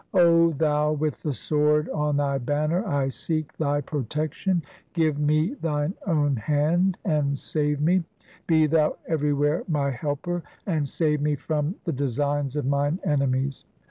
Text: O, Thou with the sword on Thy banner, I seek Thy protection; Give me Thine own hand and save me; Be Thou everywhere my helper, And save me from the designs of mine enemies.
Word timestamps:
O, 0.15 0.49
Thou 0.49 0.93
with 0.93 1.21
the 1.21 1.31
sword 1.35 1.87
on 1.89 2.17
Thy 2.17 2.39
banner, 2.39 2.83
I 2.87 3.09
seek 3.09 3.55
Thy 3.57 3.81
protection; 3.81 4.63
Give 4.93 5.19
me 5.19 5.53
Thine 5.61 5.93
own 6.07 6.37
hand 6.37 6.97
and 7.05 7.37
save 7.37 7.79
me; 7.79 8.03
Be 8.47 8.65
Thou 8.65 8.97
everywhere 9.07 9.63
my 9.67 9.91
helper, 9.91 10.41
And 10.65 10.89
save 10.89 11.21
me 11.21 11.35
from 11.35 11.75
the 11.83 11.93
designs 11.93 12.55
of 12.55 12.65
mine 12.65 12.99
enemies. 13.05 13.63